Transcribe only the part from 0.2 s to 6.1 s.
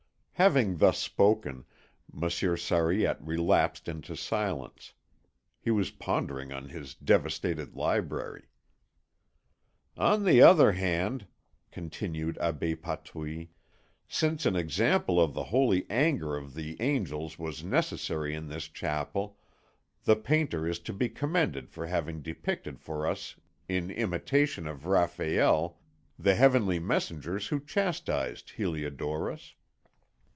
Having thus spoken, Monsieur Sariette relapsed into silence. He was